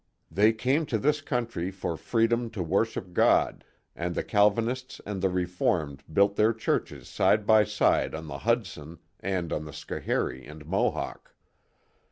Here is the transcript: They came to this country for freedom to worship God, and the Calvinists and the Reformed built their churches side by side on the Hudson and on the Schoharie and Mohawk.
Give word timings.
They 0.31 0.51
came 0.51 0.87
to 0.87 0.97
this 0.97 1.21
country 1.21 1.69
for 1.69 1.95
freedom 1.95 2.49
to 2.57 2.63
worship 2.63 3.13
God, 3.13 3.63
and 3.95 4.15
the 4.15 4.23
Calvinists 4.23 4.99
and 5.05 5.21
the 5.21 5.29
Reformed 5.29 6.01
built 6.11 6.35
their 6.37 6.53
churches 6.53 7.07
side 7.07 7.45
by 7.45 7.65
side 7.65 8.15
on 8.15 8.25
the 8.25 8.39
Hudson 8.39 8.97
and 9.19 9.53
on 9.53 9.65
the 9.65 9.73
Schoharie 9.73 10.47
and 10.47 10.65
Mohawk. 10.65 11.35